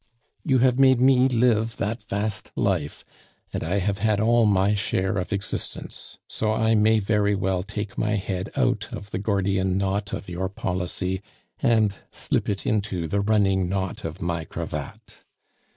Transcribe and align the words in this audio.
You 0.43 0.57
have 0.57 0.79
made 0.79 0.99
me 0.99 1.27
live 1.29 1.77
that 1.77 2.03
vast 2.09 2.49
life, 2.55 3.05
and 3.53 3.63
I 3.63 3.77
have 3.77 3.99
had 3.99 4.19
all 4.19 4.47
my 4.47 4.73
share 4.73 5.19
of 5.19 5.31
existence; 5.31 6.17
so 6.27 6.51
I 6.51 6.73
may 6.73 6.97
very 6.97 7.35
well 7.35 7.61
take 7.61 7.99
my 7.99 8.15
head 8.15 8.49
out 8.55 8.87
of 8.91 9.11
the 9.11 9.19
Gordian 9.19 9.77
knot 9.77 10.11
of 10.11 10.27
your 10.27 10.49
policy 10.49 11.21
and 11.59 11.93
slip 12.11 12.49
it 12.49 12.65
into 12.65 13.07
the 13.07 13.21
running 13.21 13.69
knot 13.69 14.03
of 14.03 14.23
my 14.23 14.43
cravat. 14.43 15.23